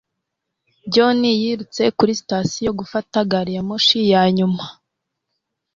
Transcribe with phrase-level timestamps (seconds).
[0.93, 4.65] John yirutse kuri sitasiyo gufata gari ya moshi ya nyuma.